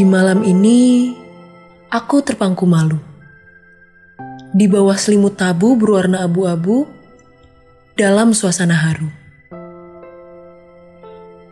[0.00, 1.12] Di malam ini,
[1.92, 2.96] aku terpangku malu.
[4.48, 6.88] Di bawah selimut tabu berwarna abu-abu,
[8.00, 9.12] dalam suasana haru.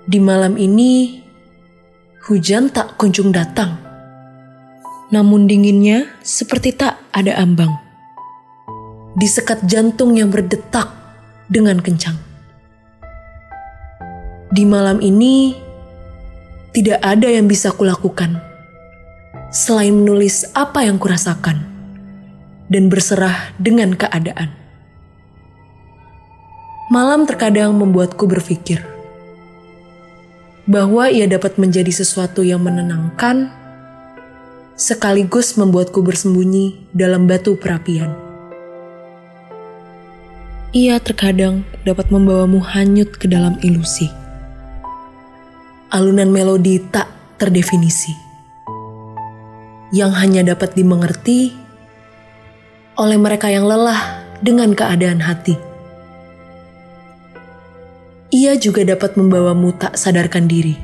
[0.09, 1.21] Di malam ini,
[2.25, 3.77] hujan tak kunjung datang.
[5.13, 7.77] Namun dinginnya seperti tak ada ambang.
[9.13, 10.89] Di sekat jantung yang berdetak
[11.53, 12.17] dengan kencang.
[14.49, 15.68] Di malam ini,
[16.79, 18.39] tidak ada yang bisa kulakukan
[19.51, 21.59] selain menulis apa yang kurasakan
[22.71, 24.55] dan berserah dengan keadaan.
[26.87, 28.87] Malam terkadang membuatku berpikir
[30.71, 33.51] bahwa ia dapat menjadi sesuatu yang menenangkan,
[34.79, 38.15] sekaligus membuatku bersembunyi dalam batu perapian.
[40.71, 44.15] Ia terkadang dapat membawamu hanyut ke dalam ilusi
[45.89, 47.09] alunan melodi tak
[47.41, 48.13] terdefinisi,
[49.89, 51.57] yang hanya dapat dimengerti
[53.01, 55.57] oleh mereka yang lelah dengan keadaan hati.
[58.29, 60.77] Ia juga dapat membawamu tak sadarkan diri.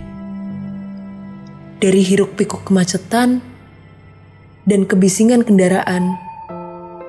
[1.76, 3.44] Dari hiruk pikuk kemacetan
[4.64, 6.16] dan kebisingan kendaraan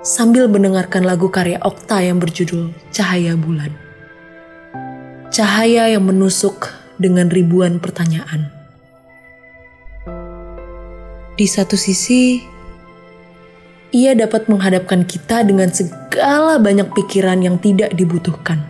[0.03, 3.71] sambil mendengarkan lagu karya Okta yang berjudul Cahaya Bulan.
[5.31, 8.51] Cahaya yang menusuk dengan ribuan pertanyaan.
[11.35, 12.39] Di satu sisi,
[13.91, 18.63] ia dapat menghadapkan kita dengan segala banyak pikiran yang tidak dibutuhkan.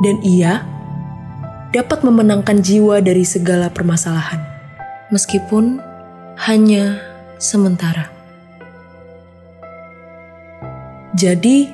[0.00, 0.64] Dan ia
[1.72, 4.40] dapat memenangkan jiwa dari segala permasalahan,
[5.12, 5.80] meskipun
[6.48, 7.00] hanya
[7.36, 8.12] sementara.
[11.16, 11.72] Jadi,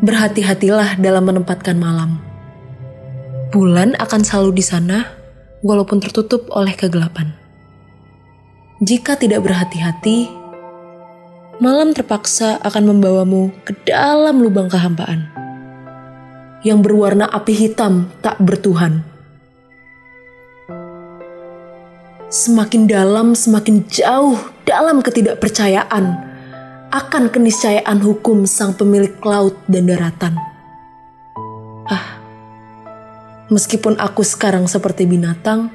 [0.00, 2.31] berhati-hatilah dalam menempatkan malam
[3.52, 5.04] Bulan akan selalu di sana,
[5.60, 7.36] walaupun tertutup oleh kegelapan.
[8.80, 10.32] Jika tidak berhati-hati,
[11.60, 15.28] malam terpaksa akan membawamu ke dalam lubang kehampaan
[16.64, 19.04] yang berwarna api hitam tak bertuhan.
[22.32, 26.04] Semakin dalam, semakin jauh dalam ketidakpercayaan
[26.88, 30.51] akan keniscayaan hukum sang pemilik laut dan daratan.
[33.52, 35.68] Meskipun aku sekarang seperti binatang,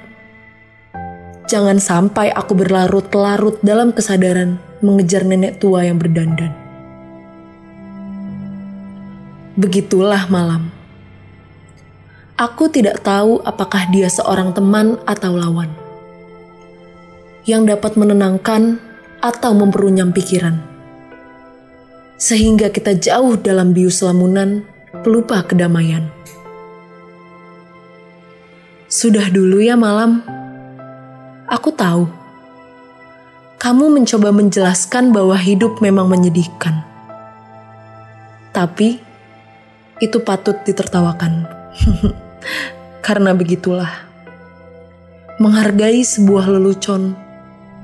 [1.46, 6.50] jangan sampai aku berlarut-larut dalam kesadaran mengejar nenek tua yang berdandan.
[9.54, 10.74] Begitulah malam.
[12.34, 15.70] Aku tidak tahu apakah dia seorang teman atau lawan
[17.46, 18.82] yang dapat menenangkan
[19.22, 20.66] atau memperunyam pikiran,
[22.18, 24.66] sehingga kita jauh dalam bius lamunan
[25.06, 26.10] pelupa kedamaian.
[28.88, 30.24] Sudah dulu ya malam.
[31.52, 32.08] Aku tahu.
[33.60, 36.88] Kamu mencoba menjelaskan bahwa hidup memang menyedihkan.
[38.56, 38.96] Tapi
[40.00, 41.52] itu patut ditertawakan.
[43.06, 44.08] Karena begitulah.
[45.44, 47.12] Menghargai sebuah lelucon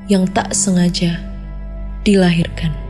[0.07, 1.19] yang tak sengaja
[2.07, 2.82] dilahirkan.